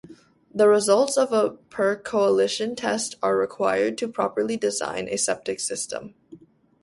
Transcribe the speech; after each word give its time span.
The 0.51 0.67
results 0.67 1.15
of 1.15 1.31
a 1.31 1.51
percolation 1.51 2.75
test 2.75 3.13
are 3.21 3.37
required 3.37 3.99
to 3.99 4.07
properly 4.07 4.57
design 4.57 5.07
a 5.07 5.15
septic 5.15 5.59
system. 5.59 6.15